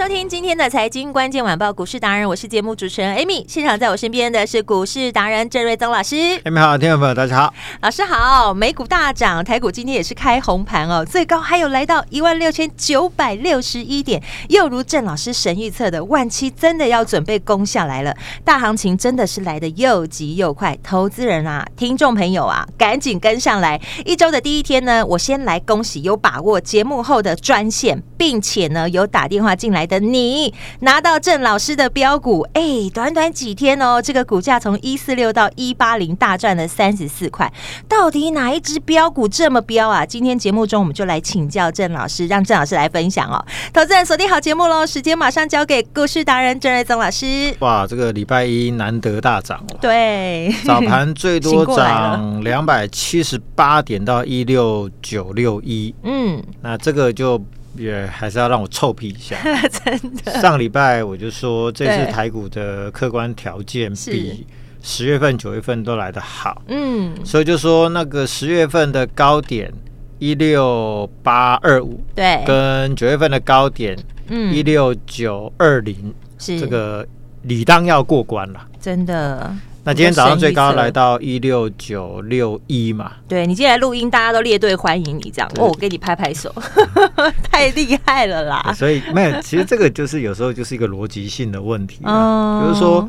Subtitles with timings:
[0.00, 3.44] 收听今天的财经关键晚报股市达人，我是节目主持人 Amy。
[3.46, 6.16] 现场在我身边的是股市达人郑瑞宗老师。
[6.16, 8.54] Amy 好，听众朋友大家好，老师好。
[8.54, 18.16] 美股大涨，台股今天也是开红盘哦，最高还有来到一万六千九百六十一点，又如郑老师神预测的，万七真的要准备攻下来了。
[18.42, 23.78] 大行情真的是来得又急又快，投资人啊，听众朋友啊，赶紧跟上来。
[24.06, 29.89] 一周的第一天呢，我先来恭喜有把握节目后的专线，并且呢有打电话进来。
[29.90, 32.62] 来的你拿到郑老师的标股，哎，
[32.94, 37.52] 短短几天哦，这个股价从一四六到一八零，大赚了三十四块。
[37.88, 40.06] 到底哪一只标股这么标啊？
[40.06, 43.44] 今天节目中我们就来请教郑老师，让郑老师来分享哦。
[43.72, 47.52] 投资人锁定好节目喽，时间马上交给股市达人郑瑞宗老师。
[47.58, 49.76] 哇，这个礼拜一难得大涨哦。
[49.80, 55.92] 对，早盘最多涨 两百七十八点到一六九六一。
[56.04, 57.42] 嗯，那这个就。
[57.80, 59.36] 也还是要让我臭屁一下，
[59.68, 60.40] 真的。
[60.40, 64.46] 上礼拜我就说，这次台股的客观条件比
[64.82, 69.72] 十月份、九月份都来得好，嗯，所以就说那个十月份的高点
[70.18, 73.98] 一六八二五，对，跟九月份的高点
[74.28, 76.60] 一六九二零，是。
[76.60, 77.06] 这个
[77.42, 79.50] 理当要过关了，真的。
[79.82, 83.12] 那今天早上最高来到一六九六一嘛？
[83.26, 85.50] 对，你今天来录音，大家都列队欢迎你，这样。
[85.56, 86.54] 哦，我给你拍拍手，
[87.50, 88.74] 太厉害了啦！
[88.76, 93.08] 所以没有，其实这个就是有时候就是一个逻辑性的问题，嗯，就是说，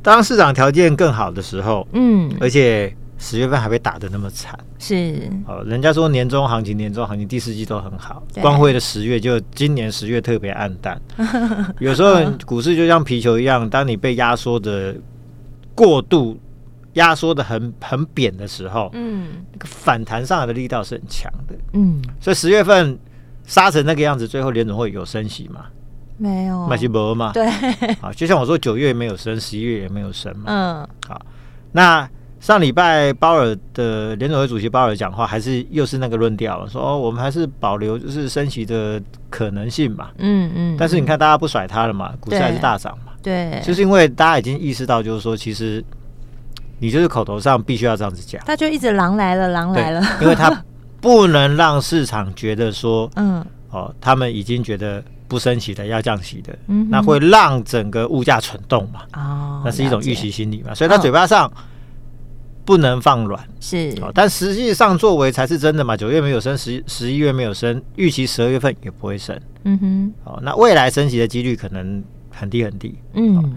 [0.00, 5.28] 当市场条件更好的时候，嗯，而且十月份还被打的那么惨，是。
[5.48, 11.00] 哦，人家说年终行情，年终行情第四季都很好，光辉的十月就今年十月特别暗淡，
[11.80, 12.14] 有时候
[12.46, 14.94] 股市就像皮球一样，当你被压缩的。
[15.80, 16.38] 过度
[16.92, 22.98] 压缩的很很扁的时候，嗯，那个反弹上来的力道是很强的，嗯，所以十月份
[23.46, 25.64] 杀成那个样子，最后联准会有升息吗？
[26.18, 27.46] 没有，买西博嘛，对，
[28.02, 31.18] 啊，就像我说，九月没有升，十一月也没有升嘛，嗯，好，
[31.72, 32.06] 那
[32.40, 43.09] 上礼拜鲍尔的联准会主席鲍尔讲话，还是又是那个论调，说哦，我们还是保留就是升息的可能性嘛，嗯嗯，但是你看大家不甩他了嘛，股市还是大涨嘛。
[43.22, 45.84] 对，就是因为大家已经意识到，就是说，其实
[46.78, 50.64] 你就是口头上必须要这样子讲，他就一直狼来了，狼来了，因为他
[51.00, 61.52] 不能让市场觉得说， 嗯，哦，他们已经觉得不升息的要降息的，嗯，那会让整个物价蠢动嘛，哦，那是一种预期心理嘛，所以他嘴巴上
[62.64, 72.02] 不能放软，是，哦但实际上作为才是真的嘛，九月没有升，十十一月没有升，预期十二月份也不会升，嗯哼，哦，那未来升息的几率可能。
[72.40, 73.54] 很低很低，嗯，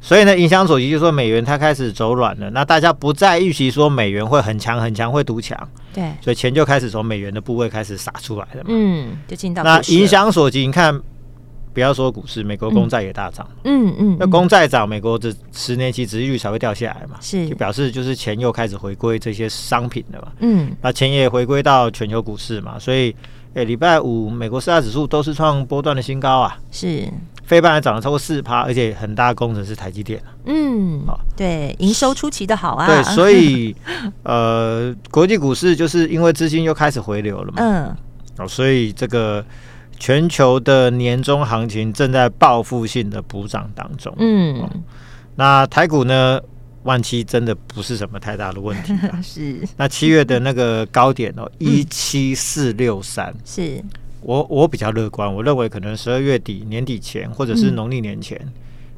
[0.00, 5.56] 所以呢，影响所及就是说美元它开始走软了，那大家不再预期说美元会很强很强会独强，
[5.92, 11.00] 对，所以钱就开始从美元的部位开始撒出来了嘛，嗯，就进到那影响所及，你看，
[11.72, 23.14] 不要说股市，美国公债也大涨，嗯嗯，那公债涨，美国的十年期殖利率才会掉下来嘛，是，就表示就是钱又开始回归这些商品了嘛，嗯，那钱也回归到全球股市嘛，所以，
[23.54, 27.08] 哎，礼拜五美国四大指数都是创波段的新高啊，是。
[27.48, 30.22] 费半还涨了超过四趴，而且很大工程是台积电。
[30.44, 32.86] 嗯，好，对，营收出奇的好啊。
[32.86, 33.74] 对， 所以
[34.22, 37.54] 呃，国际股市就是因为资金又开始回流了嘛。
[37.56, 37.96] 嗯，
[38.36, 39.42] 哦，所以这个
[39.98, 44.14] 全球的年终行情正在报复性的补涨当中。
[44.18, 44.70] 嗯、哦，
[45.34, 46.38] 那台股呢，
[46.82, 48.92] 万七真的不是什么太大的问题。
[49.24, 53.34] 是，那七月的那个高点哦，一七四六三。
[53.42, 53.82] 是。
[54.20, 58.36] 我我比较乐观，我认为可能十二月底、年底前，或者是农历年前、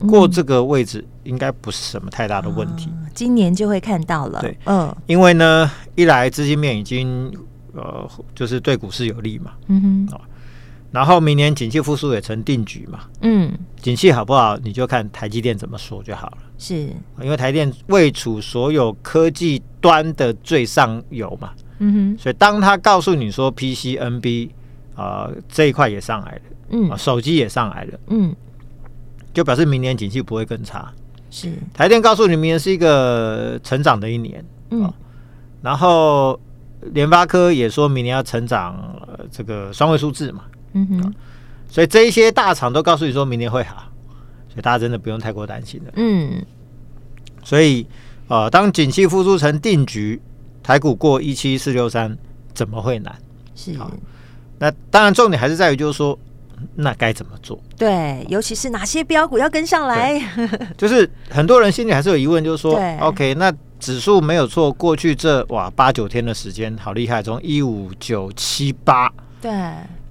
[0.01, 2.89] 嗯、过这个位置，应该不是什么太大的问题。
[2.91, 7.31] 嗯、今年就会看到了，对，嗯，因为呢，一来资金面已经
[7.75, 10.19] 呃，就是对股市有利嘛，嗯哼，
[10.91, 16.39] 然后明年景气复苏也成定局嘛，嗯，景气好不好，你就看台积电怎么说就好了。
[16.57, 16.75] 是，
[17.21, 24.49] 因为台电位处所有科技端的最上游嘛，嗯哼，所以当他告诉你说 PCNB。
[25.01, 28.37] 啊、呃，这一块也上来了，嗯，手机也上来了，嗯，
[29.33, 30.93] 就表示明年景气不会更差。
[31.31, 34.45] 是台电告诉你，明年是一个成长的一年。
[34.71, 34.95] 嗯，哦、
[35.63, 36.39] 然后
[36.93, 38.75] 联发科也说明年要成长、
[39.07, 40.45] 呃、这个双位数字嘛。
[40.73, 41.15] 嗯
[41.69, 43.85] 所以这一些大厂都告诉你说明年会好，
[44.49, 45.93] 所以大家真的不用太过担心了。
[45.95, 46.45] 嗯，
[47.45, 47.87] 所以
[48.27, 50.21] 呃，当景气复苏成定局，
[50.65, 52.19] 台股过一七四六三
[52.53, 53.17] 怎么会难？
[53.55, 53.91] 是好。
[54.61, 56.17] 那当然，重点还是在于，就是说，
[56.75, 57.59] 那该怎么做？
[57.79, 60.23] 对，尤其是哪些标股要跟上来？
[60.77, 69.11] 就是很多人心里还是有疑问，就是说，OK，那指数没有错，过去这哇八九天的时间好厉害，从一五九七八，
[69.41, 69.51] 对，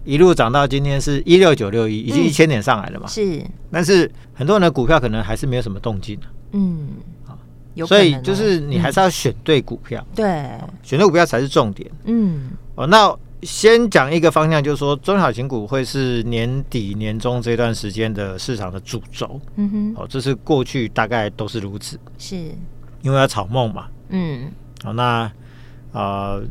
[0.03, 3.05] 一路涨到今天是一六九六一，已经一千点上来了嘛？
[3.05, 3.39] 是。
[3.71, 6.19] 但是很多人的股票可能还是没有什么动静。
[6.53, 6.89] 嗯，
[7.23, 7.37] 好，
[7.85, 10.49] 所以就是你还是要选对股票，对，
[10.81, 11.87] 选对股票才是重点。
[12.05, 13.15] 嗯，哦，那。
[13.43, 19.39] 先讲一个方向，就是说中小型股会是年底年中这段时间的市场的主轴。
[19.55, 21.97] 嗯哼，好，这是过去大概都是如此。
[22.17, 22.35] 是，
[23.01, 23.87] 因为要炒梦嘛。
[24.09, 24.51] 嗯，
[24.83, 25.31] 好，那
[25.93, 26.43] 呃，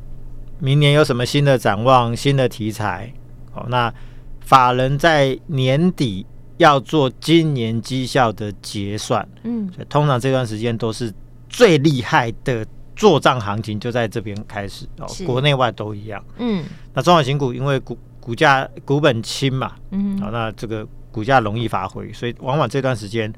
[0.59, 3.13] 明年有什么新的展望、新的题材？
[3.53, 3.93] 好，那
[4.41, 6.25] 法人在年底
[6.57, 9.29] 要做今年绩效的结算。
[9.43, 11.13] 嗯，所以通常这段时间都是
[11.49, 12.67] 最厉害的。
[12.99, 16.23] 做账行情就在这边开始哦，国内外都一样。
[16.39, 23.33] 嗯，那中小型股因为股股价股本轻嘛，嗯，好，那这个股价容易发挥，所以往往这段时间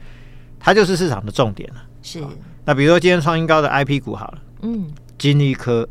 [0.59, 1.83] 它就是市场的重点了。
[2.01, 2.25] 是，
[2.65, 5.87] 那比如说今天创新高的 IP 股好了，嗯，金立科、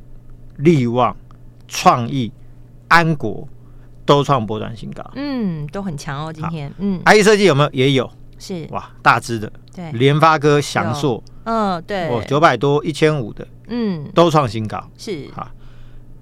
[0.57, 1.15] 力旺、
[1.67, 2.31] 创意、
[2.87, 3.47] 安国
[4.03, 7.69] 都创波段新高，嗯，都很强哦，今天，嗯，I E 设计有没有？
[7.71, 8.67] 也有，是。
[8.71, 11.23] 哇，大只的，对，联发科、翔硕。
[11.45, 15.29] 嗯，对，哦，九百多、一千五的，嗯，都创新高，是。
[15.35, 15.51] 啊。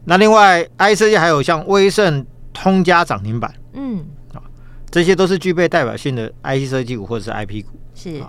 [0.05, 4.41] 那另外，IC 设计还有像威盛、通家涨停板，嗯，啊，
[4.89, 8.21] 这些都是具备代表性的 IC 设计股或者是 IP 股，是。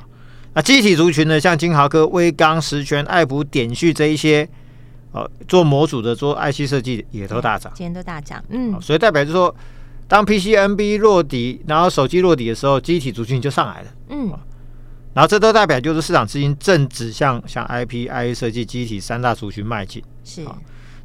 [0.55, 4.49] 那机体族群呢，像金豪科、威刚、十銓、爱普、点序这一些，
[5.13, 9.55] 哦，做模组的、做 IC 设计的也都大涨，今天都大涨，嗯，所以代表就是说，
[10.09, 14.33] 当 PCNB 落底，然后手机落底的时候，机体族群就上来了，嗯。
[15.19, 20.01] 然后这都代表就是市场资金正指向像 IP、IC 设计、机体三大族群迈进。
[20.23, 20.47] 是。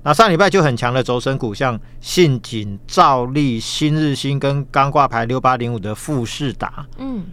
[0.04, 6.86] 那上礼拜就很强的轴承股，像信锦、兆利、新日新跟刚挂牌六八零五的富士达。
[7.00, 7.26] 嗯。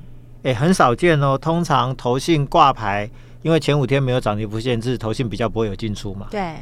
[0.42, 1.36] 哎，很少见哦。
[1.36, 3.10] 通常投信挂牌，
[3.42, 6.28] 因为前五天没有涨跌不限制，投信比较不会有进出嘛。
[6.30, 6.56] 对。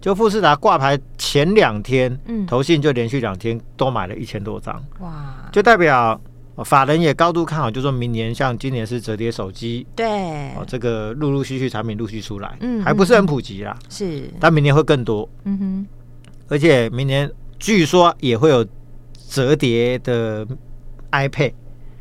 [0.00, 4.80] 就富士达挂牌前两天，嗯，投信就连续两天都买了一千多张。
[5.00, 5.34] 哇。
[5.50, 6.20] 就代表。
[6.64, 10.06] 法人也高度看好，就说明年像今年是折叠手机，对，
[10.54, 15.86] 哦，这个陆陆续续产品陆续出来，嗯，还不是很普及啦，是，但明年会更多，嗯哼，
[16.48, 18.66] 而且明年据说也会有
[19.28, 20.46] 折叠的
[21.12, 21.52] iPad。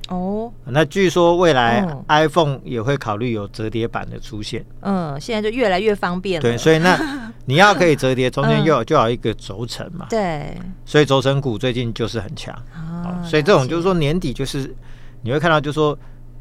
[0.07, 4.65] 哦，那据说未来 iPhone 也会考虑有折叠版的出现。
[4.81, 6.41] 嗯，现在就越来越方便了。
[6.41, 6.97] 对，所以那
[7.45, 10.05] 你要可以折叠，中间又有就要一个轴承嘛。
[10.09, 12.53] 对，所以轴承股最近就是很强。
[12.73, 14.73] 哦，所以这种就是说年底就是
[15.21, 15.97] 你会看到，就是说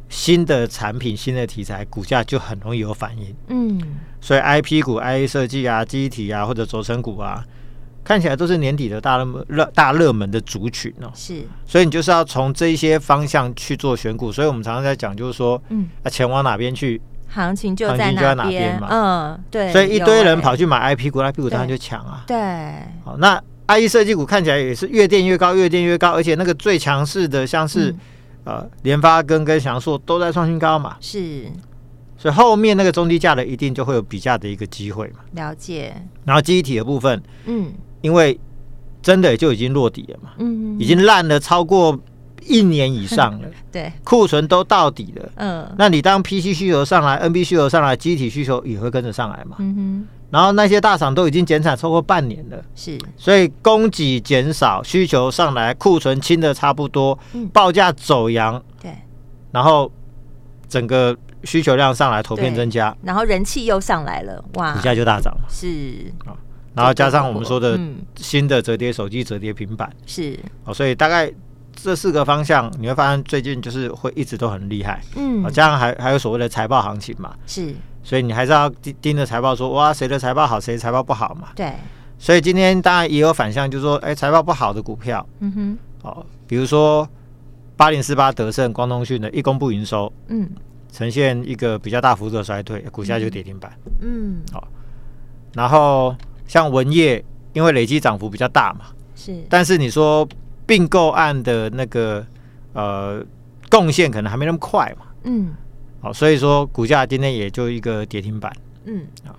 [0.09, 3.35] 新的产品、新的题材，股价就很容易有反应。
[3.49, 3.81] 嗯，
[4.21, 7.45] 所以 IP 股、I A 设计啊、机体啊，或者轴承股啊。
[8.07, 14.31] 看起来都是年底的大热热大热门的族群哦，是，所以你就是要从这一些方向去做选股。
[14.31, 19.73] 所以我们常常在讲，就是说，嗯，啊，钱往哪边去，行情就在哪边嘛，嗯，对。
[19.73, 22.23] 所以一堆人跑去买 IP 股，IP 股当然就抢啊。
[22.29, 22.37] 对。
[23.05, 27.93] 好，那 I E 设计股看起来也是越垫越高，越垫越高，而且那个最强势的，像是
[28.45, 30.97] 呃联发跟跟翔硕都在创新高嘛。
[31.01, 31.47] 是。
[32.17, 35.19] 所以后面那个中低价的一定就会有比价的一个机会嘛。
[35.33, 35.93] 了解。
[36.25, 37.73] 然后记忆体的部分，嗯。
[38.07, 38.39] 因为
[39.03, 41.99] 真的就已经落底了嘛，嗯，已经烂了超过
[42.45, 58.93] 一年以上了， 对，库存都到底了，嗯，那你当 PC 需求上来，NB 需求上来，机体需求也会跟着上来嘛，嗯哼，然后那些大厂都已经减产超过半年了，是，所以供给减少，需求上来，库存清的差不多，嗯，报价走扬，对，
[59.51, 59.91] 然后
[60.69, 66.13] 整个需求量上来，投片增加，然后人气又上来了，哇，股价就大涨了，是。
[66.25, 66.31] 啊。
[66.77, 67.81] 然后加上我们说的
[68.17, 70.39] 新的折叠手机、折叠平板，是。
[70.67, 71.33] 哦，所以大概
[71.75, 81.73] 这四个方向，你会发现最近就是会一直都很厉害，嗯，加上还还有所谓的财报行情嘛，是，所以你还是要盯盯着财报说，哇，谁的财报好，谁财报不好嘛，对，
[82.19, 87.09] 所以今天当然也有反向，就是说，哎，财报不好的股票，嗯哼，哦，比如说
[87.75, 90.47] 八零四八德胜光通讯的一公布营收，嗯，
[90.93, 94.69] 呈现一个比较大幅度的衰退，股价就跌停板，嗯，好，
[95.55, 96.15] 然后。
[96.47, 99.45] 像文业，因为累积涨幅比较大嘛，是。
[99.49, 100.29] 但是你说
[100.65, 102.25] 并购案的那个
[102.73, 103.25] 呃
[103.69, 105.55] 贡献可能还没那么快嘛，嗯，
[106.01, 108.53] 好，所以说股价今天也就一个跌停板，
[108.85, 109.07] 嗯。
[109.27, 109.35] 啊，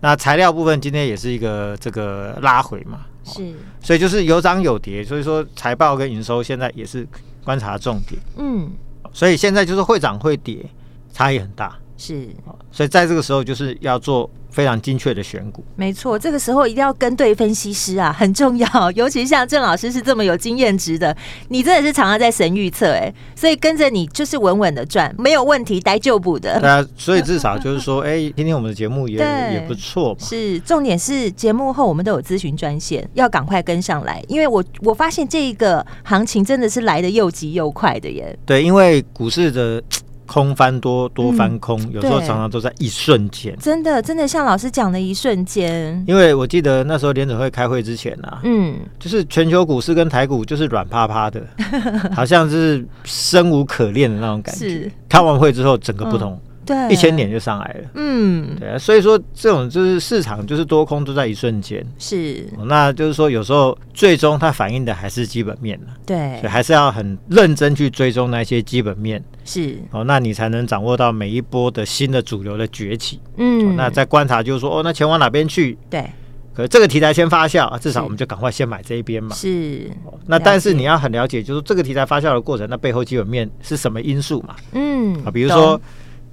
[0.00, 7.06] 那材料部分今天也是一个这个拉回嘛，是，所以就是有涨有跌，所以说财报跟营收现在也是
[7.44, 8.70] 观察重点，嗯，
[9.12, 10.64] 所以现在就是会涨会跌，
[11.12, 12.28] 差异很大，是，
[12.70, 14.30] 所以在这个时候就是要做。
[14.56, 18.66] 非常精确的选股，没错，这个时候一定要跟对分析师啊，很重要。
[18.96, 21.14] 尤其像郑老师是这么有经验值的，
[21.48, 26.58] 你真的是常常在神预测哎，所以跟着你就是稳稳的赚，没有问题，待就补的。
[26.58, 30.20] 对啊，所以至少就是说， 哎、欸，听听我们的节目也也不错嘛。
[30.20, 38.34] 是，重点是节目后我们都有咨询专线，要赶快跟上来，因为我我发现这个行情真的是来的又急又快的耶。
[38.46, 39.82] 对，因为股市的。
[40.26, 43.56] 空翻多多翻空，嗯、有时候常常都在一瞬间。
[43.58, 46.04] 真的，真的像老师讲的一瞬间。
[46.06, 51.42] 因为我记得那时候联准会开会之前啊，嗯，就是全球股市跟台股就是软趴趴的，
[52.14, 54.68] 好像是生无可恋的那种感觉。
[54.68, 56.32] 是开完会之后，整个不同。
[56.32, 57.90] 嗯对，一千点就上来了。
[57.94, 61.86] 嗯，对啊，所以说这种就是市场就是多空都在一瞬间。
[61.96, 65.78] 是，那就是说有时候最终它反映的还是基本面。
[66.04, 69.22] 对，所以还是要很认真去追踪那些基本面。
[69.44, 73.20] 是，哦，那你才能掌握到每一波的新的主流的崛起。
[73.36, 75.78] 嗯，那再观察就是说，哦，那钱往哪边去？
[75.88, 76.04] 对，
[76.52, 79.36] 可是这个题材先发酵，至少我们就赶快先买这一边嘛。
[79.36, 79.88] 是，
[80.26, 84.56] 那但是你要很了解，就是这个题材发酵的过程，那背后基本面是什么因素嘛？
[84.72, 85.80] 嗯，啊，比如说。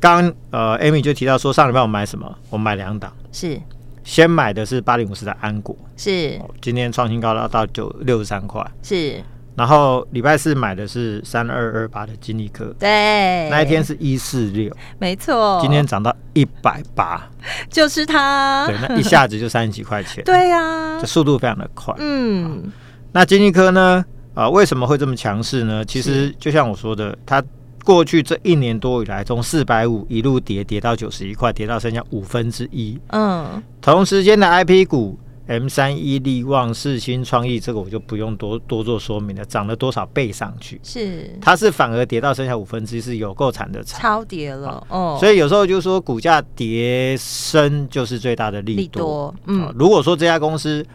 [0.04, 2.30] 刚呃，Amy 就提到说，上礼拜我买什么？
[2.50, 3.58] 我买两档，是。
[4.04, 6.38] 先买的是八零五四的安国，是。
[6.60, 9.24] 今天创新高了到九六十三块，是。
[9.56, 17.30] 然后礼拜四买的是三二二八的金利科，对，那一天是一四六，没错，今天涨到一百八，
[17.70, 22.70] 就是它，对，那一下子就三十几块钱， 对呀，这速度非常的快，嗯。
[23.14, 24.04] 那金利科呢？
[24.34, 25.86] 啊，为什么会这么强势呢？
[25.86, 27.42] 其实就像我说的，它。
[27.84, 32.98] 过去这一年多以来，从四百五一路跌跌到九十一块，跌到剩下五分之一。
[33.10, 40.80] 嗯，同时间的 IP 股 M 三一、力旺、世新、创意，这个我就不用多多做说明了，涨了多少倍上去？
[40.82, 45.18] 是，它是反而跌到剩下五分之一，是有够惨的惨，超跌了哦。
[45.20, 48.82] 所以有时候就是说，股价跌升就是最大的利多。
[48.82, 50.86] 利多，嗯，如果说这家公司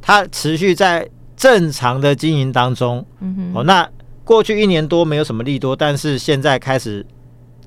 [0.00, 1.06] 它持续在
[1.36, 3.86] 正常的经营当中，嗯哼，哦，那。
[4.26, 7.06] 过去一年多没有什么利多，但是现在开始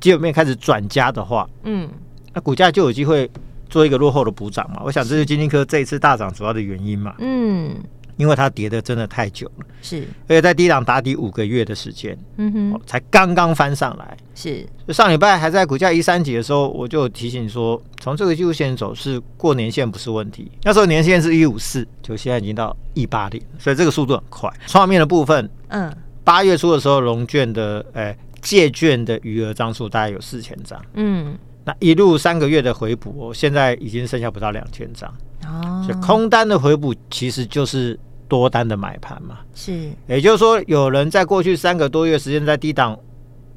[0.01, 1.89] 基本面开始转加的话，嗯，
[2.33, 3.31] 那股价就有机会
[3.69, 4.81] 做一个落后的补涨嘛。
[4.83, 7.15] 我想这是金晶科这一次大涨主要的原因嘛。
[7.19, 7.73] 嗯，
[8.17, 14.17] 因为它跌的真的太久了，是，而且在低档打底五个月的时间，嗯哼，才刚刚翻上来。
[14.35, 20.51] 是，上礼拜还在股价一三几的时候，我就提醒说，从这个技术线走势过年线不是问题。
[20.63, 24.51] 那时候年线是一五四，就现在已经到一八零，所以这个速度很快。
[24.67, 25.89] 创面的部分，嗯。
[26.29, 35.12] 八月初的时候，融券的诶借券的余额张数大概有四千张，嗯，那一路三个月的回补，现在已经剩下不到两千张，
[35.48, 42.95] 哦，所以空单的回补其实就是多单的买盘嘛，是，也就是说有人在过去三个多月时间在低档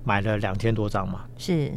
[0.02, 1.71] 买了两千多张嘛，是，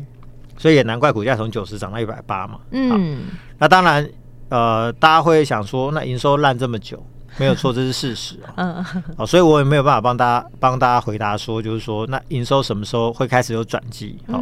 [0.58, 3.24] 所以也难怪股价从九十涨到一百八嘛，嗯，
[3.58, 4.10] 那当然，
[4.48, 7.06] 呃，大家会想说，那营收烂这么久。
[7.38, 8.54] 没有错，这是事实啊。
[8.56, 8.84] 嗯，
[9.18, 14.18] 好，所以我也没有办法帮大家帮大家回答说，就是说那营收什么时候会开始有转机？
[14.32, 14.42] 好，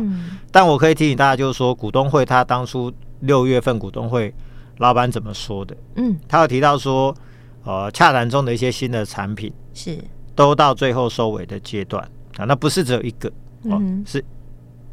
[0.51, 4.31] 但我可以提醒大家，就是说股东会他当初六月份股东会
[4.77, 5.75] 老板怎么说的？
[5.95, 7.15] 嗯，他有提到说，
[7.63, 9.97] 呃，洽谈中的一些新的产品是
[10.35, 12.03] 都到最后收尾的阶段
[12.37, 13.27] 啊，那不是只有一个
[13.63, 14.23] 哦，是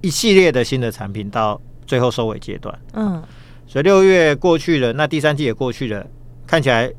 [0.01, 2.79] 一系列的新的产品到最后收尾阶段。
[2.95, 3.23] 嗯，
[3.67, 6.07] 所以六月过去了，那第三季也过去了，
[6.47, 6.91] 看起来。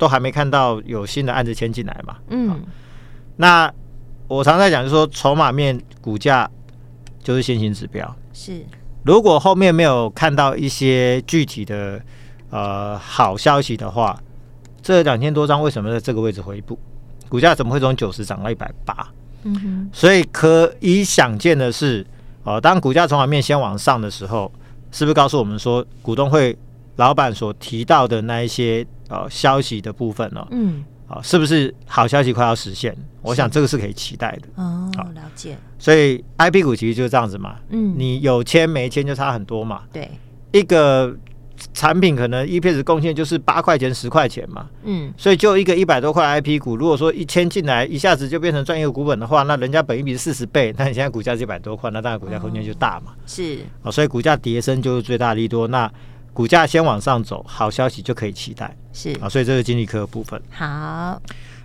[0.00, 2.16] 都还没看到有新的案子签进来嘛？
[2.30, 2.58] 嗯，
[3.36, 3.70] 那
[4.26, 6.50] 我常在讲，就是说筹码面股价
[7.22, 8.16] 就是先行指标。
[8.32, 8.64] 是，
[9.04, 12.00] 如果后面没有看到一些具体的
[12.48, 14.18] 呃好消息的话，
[14.80, 16.78] 这两千多张为什么在这个位置回补？
[17.28, 19.06] 股价怎么会从九十涨到一百八？
[19.42, 22.02] 嗯哼，所以可以想见的是，
[22.44, 24.50] 哦、呃，当股价筹码面先往上的时候，
[24.90, 26.56] 是不是告诉我们说股东会
[26.96, 28.86] 老板所提到的那一些？
[29.10, 30.46] 呃，消息的部分哦？
[30.52, 32.96] 嗯，啊，是不是好消息快要实现？
[33.22, 34.48] 我想这个是可以期待的。
[34.54, 35.58] 哦，了解。
[35.78, 37.56] 所以 IP 股其实就是这样子嘛。
[37.70, 39.82] 嗯，你有签没签就差很多嘛。
[39.92, 40.08] 对，
[40.52, 41.14] 一个
[41.74, 44.68] 产品可能 EPS 贡献就是八块钱、十块钱嘛。
[44.84, 53.12] 嗯，所以就一个一百多块 IP 股，如果说一签进来，一下子就变成赚一个股本的话，那人家本一比是四十倍，那你现在股价是一百多块，那当然股价空间就大嘛。
[53.26, 53.58] 是。
[53.82, 55.66] 啊，所以股价跌升就是最大利多。
[55.68, 55.90] 那
[56.32, 58.74] 股价先往上走，好消息就可以期待。
[58.92, 60.40] 是啊，所以这是经济科的部分。
[60.50, 60.66] 好，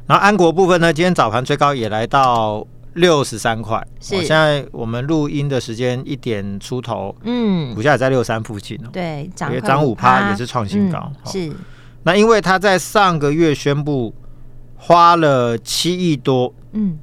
[0.08, 3.86] 然后安国部分呢，今天早盘最高也来到六十三块。
[4.00, 8.90] 是，现在我们录音的时间一点出头，嗯，股价也在六三附近哦。
[8.94, 11.12] 对，涨涨五趴也是创新高。
[11.24, 11.52] 嗯、是，
[12.04, 14.14] 那因为他在上个月宣布
[14.76, 17.00] 花了七亿多，嗯，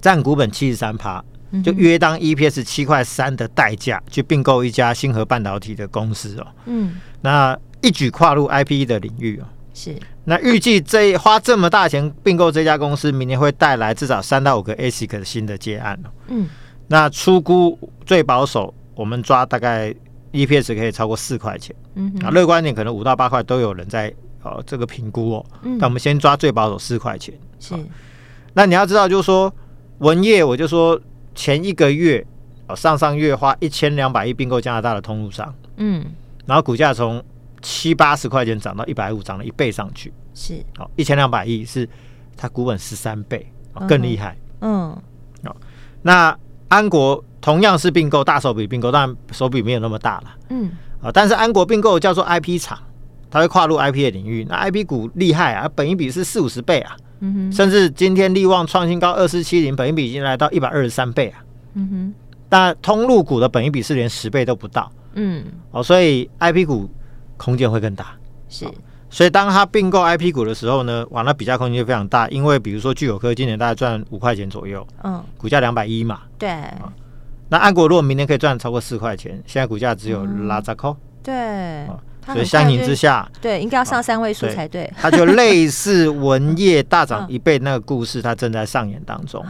[0.00, 1.24] 占股本七十三趴，
[1.62, 6.46] 就约当 EPS 七块三的代价去并购一家星河半导体的公司哦。
[6.66, 9.44] 嗯，那一举跨入 IP 的领域哦。
[9.74, 15.98] 是，那预计这花这么大钱并购这家公司，明年会带来至少三到五个 ASIC 的新的接案。
[16.28, 16.46] 嗯，
[16.88, 19.94] 那出估最保守，我们抓大概
[20.32, 21.74] EPS 可以超过四块钱。
[21.94, 25.46] 嗯，啊，乐观一点可能五到八块都有人在哦这个评估哦。
[25.62, 27.34] 嗯，那我们先抓最保守四块钱。
[27.58, 27.74] 是，
[28.52, 29.50] 那你要知道，就是说
[29.98, 31.00] 文业，我就说
[31.34, 32.24] 前一个月
[32.68, 35.54] 哦上上月花一千两百亿并购加拿大的通路商。
[35.76, 36.04] 嗯，
[36.46, 37.22] 然后股价从
[37.60, 41.88] 七八十块钱涨到一百五，涨了一倍上去，是哦一千两百亿，是
[42.36, 44.36] 它股本十三倍，哦更厉害。
[44.60, 44.90] 嗯，
[45.44, 45.56] 哦，
[46.02, 46.36] 那
[46.68, 50.24] 安国同样是并购大手笔并购，但手笔没有那么大了。
[50.50, 50.70] 嗯，
[51.02, 52.78] 啊，但是安国并购叫做 IP 厂，
[53.30, 54.46] 它会跨入 IP 的领域。
[54.48, 56.96] 那 IP 股厉害啊，本一比是四五十倍啊。
[57.22, 61.42] 嗯哼，甚至今天力旺创新高二四七零，本益比已经来到一百二十三倍啊。
[61.74, 62.14] 嗯哼，
[62.48, 64.92] 但通路股的本益比是连十倍都不到。
[65.14, 66.88] 嗯，哦，所以 IP 股。
[67.38, 68.14] 空间会更大，
[68.48, 68.64] 是，
[69.10, 76.48] 所以当他并购 IP 股的时候呢，哇，那比价空间非常大，因为比如说聚友科今年大概赚五块钱左右，嗯，股价两百一嘛，对，
[77.48, 81.84] 那安国如果明年可以赚超过四块钱，现在股价只有拉扎扣，对。
[82.26, 84.88] 所以相形之下，对，应该要上三位数才对。
[84.96, 89.44] 它就类似文业大 涨一倍那个故事，它正在上演当中。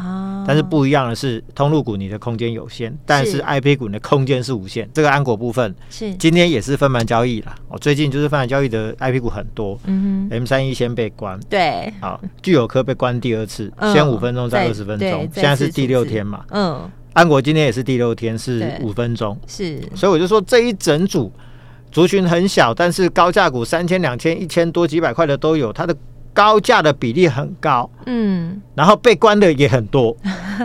[0.46, 4.88] 但是不一样的是，通路股你的空间有限，但是 IP 股你的空间是无限。
[4.94, 7.54] 这个安国部分是今天也是分盘交易了。
[7.68, 9.78] 我，最近就是分盘交易的 IP 股很多。
[9.84, 16.44] 嗯 M 三一先被关，对，好，聚友科被关第二次，先五分钟，再二十分钟，现在是第六天嘛。
[16.50, 19.38] 嗯，安国今天也是第六天，是五分钟。
[19.46, 21.30] 是，所以我就说这一整组。
[21.92, 25.94] 族群很小，但是高价股三千、两千、一千多、几百块的都有，它的
[26.32, 30.16] 高价的比例很高，嗯，然后被关的也很多，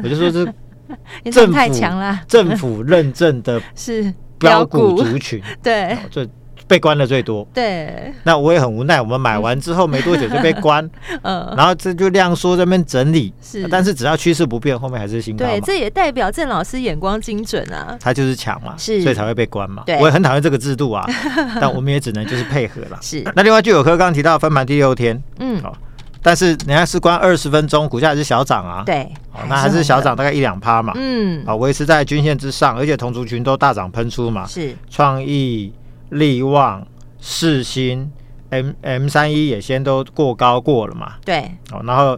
[0.01, 0.45] 我就说是
[1.29, 6.27] 政府太强了，政府认证的 是标股族群，对，这。
[6.67, 9.01] 被关的最多，对，那我也很无奈。
[9.01, 10.87] 我们买完之后没多久就被关，
[11.23, 15.45] 嗯，然后这就量缩这边整理，是，但是只要趋势不变，后面还是新高。
[15.45, 19.83] 对，这也代表郑老师眼光精准啊，他就是强嘛，是，所以才会被关嘛。
[19.85, 21.07] 对，我也很讨厌这个制度啊，
[21.61, 22.99] 但我们也只能就是配合了。
[23.01, 25.73] 是，那另外就有科刚刚提到分盘第六天，嗯，好，
[26.21, 35.71] 但是人家是关二十分钟，股价还是小涨啊，对，好，那还是小涨大概一两趴嘛，嗯，好，维持在均线之上，而且同族群都大涨喷出嘛，是，创意、
[36.09, 36.85] 力旺。
[37.19, 38.09] 世星
[38.51, 42.17] M M 三一也先都过高过了嘛，对，哦，然后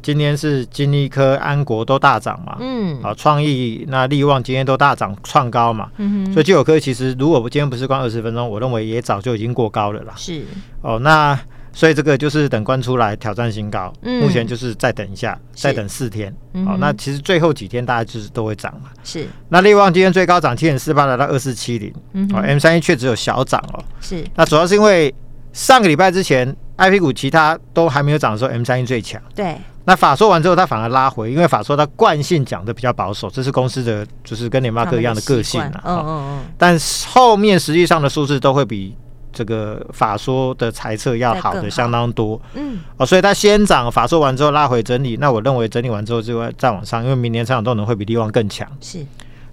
[0.00, 10.44] 今天是金立科、安国都大涨嘛，嗯，好，创意那力旺今天都大涨创高嘛，嗯哼，所以基友科其实如果今天不是关二十分钟，我认为也早就已经过高了啦，是，
[10.80, 11.36] 哦，那。
[11.76, 16.32] 所以这个就是等关出来挑战新高，嗯、目前就是再等一下，再等四天。
[16.32, 18.88] 好、嗯哦，那其实最后几天大家就是都会涨嘛。
[19.04, 19.28] 是。
[19.50, 21.92] 那力旺今天最高涨七点四八，来到二四七零。
[22.14, 22.40] 嗯哼。
[22.40, 23.84] M 三一却只有小涨哦。
[24.00, 24.24] 是。
[24.34, 25.14] 那主要是因为
[25.52, 29.20] 上个礼拜之前，IP 股其他都还没有涨的时候，M 三一最强。
[29.34, 29.54] 对。
[29.84, 35.82] 那法说完之后，它反而拉回，因为法说它惯性讲的比较保守，这是公司的就是跟联发科一样的个性啊。
[35.84, 36.44] 嗯嗯嗯。
[36.56, 36.74] 但
[37.06, 38.96] 后面实际上的数字都会比。
[39.36, 49.04] 这个法说的猜测要好的相当多，嗯，哦，所以它先涨，法说完之后拉回整理，那我认为整理完之后就会再往上，因为明年成长动能会比利旺更强，是，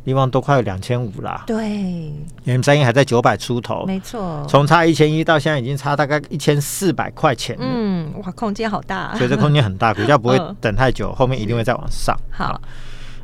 [0.05, 2.13] 力旺都快有两千五啦，对
[2.45, 12.17] ，M 三一还在九百出头，没错，从差一千一到现在已经差大概一千四百块钱，嗯，哇，空间好大，所以这空间很大，股价不会 等太久，后面一定会再往上。
[12.31, 12.61] 好，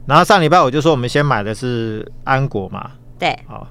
[0.05, 3.65] 然后上礼拜我就说我们先买的是安国嘛，对，好。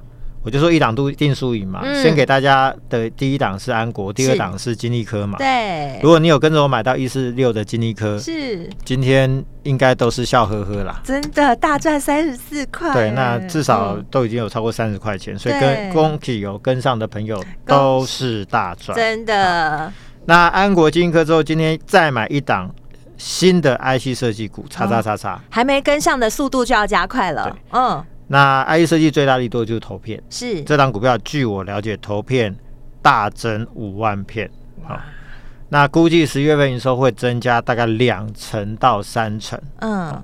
[0.48, 5.36] 我就说一档都定输赢嘛，嗯、先给大家的第一档是安国，第二档是金利科嘛。
[5.36, 8.66] 对，如果你有跟着我买到一四六的金利科，是。
[8.82, 12.94] 今天应该都是笑呵呵啦，真的大赚三十四块。
[12.94, 19.92] 对，那至少都已经有超过三十块钱，嗯、所以跟恭喜有跟上的朋友都是大赚，真的。
[20.24, 22.74] 那安国金立科之后，今天再买一档
[23.18, 28.02] 新的 IC 设计股，叉叉叉叉，还没跟上的速度就要加快了，嗯。
[28.28, 30.62] 那 IE 设计最大力度就是投片，是。
[30.62, 32.54] 这档股票，据我了解，投片
[33.00, 34.50] 大增五万片，
[34.84, 35.04] 好哇，
[35.70, 40.22] 那估计十月份营收会增加大概两成到三成，嗯，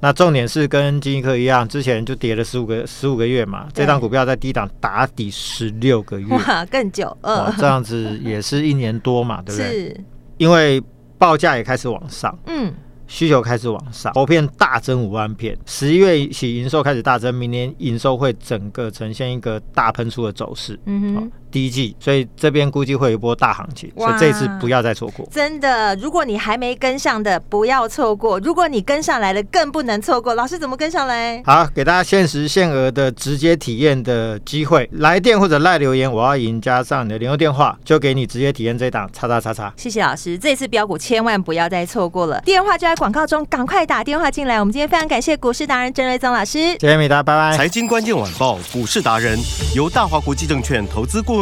[0.00, 9.68] 那重点是跟金一科一样，之前就跌了十五个十五个月嘛，对这档股票在低档打底十六个月，哇，更久，嗯，这样子也是一年多嘛，对不对？
[9.68, 10.00] 是，
[10.38, 10.82] 因为
[11.18, 12.72] 报价也开始往上，嗯。
[13.12, 20.80] 需求开始往上，投片大增五万片，十一月起营收开始大增，明年营收会整个呈现一个大喷出的走势。
[20.86, 21.32] 嗯哼。
[21.52, 25.28] 第一季，所以这边估计会有一波大行情，所以这次不要再错过。
[25.30, 30.34] 真的，如果你还没跟上的，不要错过；如果你跟上来了，更不能错过。
[30.34, 31.42] 老师怎么跟上来？
[31.44, 39.72] 好，给大家限时限额的直接体验的机会，来电或者赖留言，我要赢加上你的联络电话，就给你直接体验这一档叉叉叉叉。
[39.76, 44.58] 谢谢老师，这次标股千万不要再错过了，电话就在广告中，赶快打电话进来。
[44.58, 47.56] 我们今天非常感谢股市达人郑瑞宗老师，谢谢美达，拜拜。
[47.56, 49.38] 财经关键晚报股市达人
[49.74, 51.41] 由大华国际证券投资顾